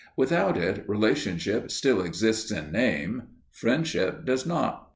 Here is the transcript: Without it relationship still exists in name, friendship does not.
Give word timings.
Without 0.17 0.57
it 0.57 0.83
relationship 0.89 1.69
still 1.69 2.01
exists 2.01 2.49
in 2.51 2.71
name, 2.71 3.21
friendship 3.51 4.25
does 4.25 4.47
not. 4.47 4.87